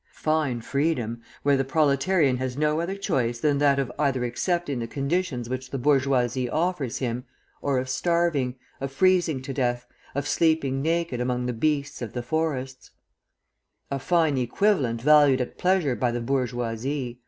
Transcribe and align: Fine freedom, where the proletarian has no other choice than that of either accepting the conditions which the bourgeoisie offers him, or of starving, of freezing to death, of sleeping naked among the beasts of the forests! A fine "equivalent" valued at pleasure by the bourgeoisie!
Fine 0.17 0.61
freedom, 0.61 1.21
where 1.43 1.55
the 1.55 1.63
proletarian 1.63 2.37
has 2.37 2.57
no 2.57 2.79
other 2.81 2.95
choice 2.95 3.39
than 3.39 3.59
that 3.59 3.77
of 3.77 3.91
either 3.99 4.23
accepting 4.23 4.79
the 4.79 4.87
conditions 4.87 5.47
which 5.47 5.69
the 5.69 5.77
bourgeoisie 5.77 6.49
offers 6.49 6.97
him, 6.97 7.23
or 7.61 7.77
of 7.77 7.87
starving, 7.87 8.55
of 8.79 8.91
freezing 8.91 9.43
to 9.43 9.53
death, 9.53 9.85
of 10.15 10.27
sleeping 10.27 10.81
naked 10.81 11.21
among 11.21 11.45
the 11.45 11.53
beasts 11.53 12.01
of 12.01 12.13
the 12.13 12.23
forests! 12.23 12.89
A 13.91 13.99
fine 13.99 14.39
"equivalent" 14.39 15.03
valued 15.03 15.39
at 15.39 15.59
pleasure 15.59 15.95
by 15.95 16.09
the 16.09 16.19
bourgeoisie! 16.21 17.19